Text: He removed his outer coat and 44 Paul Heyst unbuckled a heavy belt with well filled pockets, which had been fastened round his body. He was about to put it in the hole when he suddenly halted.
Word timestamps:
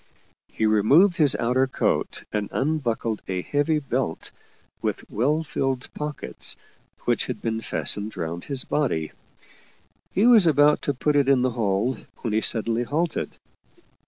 He 0.47 0.65
removed 0.65 1.17
his 1.17 1.35
outer 1.35 1.67
coat 1.67 2.23
and 2.33 2.49
44 2.49 2.49
Paul 2.49 2.49
Heyst 2.49 2.61
unbuckled 2.61 3.21
a 3.27 3.41
heavy 3.43 3.77
belt 3.77 4.31
with 4.81 5.05
well 5.11 5.43
filled 5.43 5.93
pockets, 5.93 6.55
which 7.05 7.27
had 7.27 7.39
been 7.39 7.61
fastened 7.61 8.17
round 8.17 8.45
his 8.45 8.63
body. 8.63 9.11
He 10.11 10.25
was 10.25 10.47
about 10.47 10.81
to 10.81 10.95
put 10.95 11.15
it 11.15 11.29
in 11.29 11.43
the 11.43 11.51
hole 11.51 11.97
when 12.21 12.33
he 12.33 12.41
suddenly 12.41 12.81
halted. 12.81 13.37